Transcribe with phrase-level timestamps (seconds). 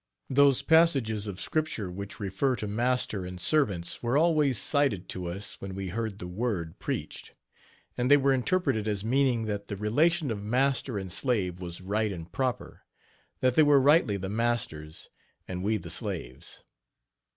[0.31, 5.61] "Those passages of Scripture which refer to master and servants were always cited to us
[5.61, 7.35] when we heard the Word preached;
[7.99, 12.11] and they were interpeted as meaning that the relation of master and slave was right
[12.11, 12.81] and proper
[13.41, 15.11] that they were rightly the masters
[15.47, 16.63] and we the slaves.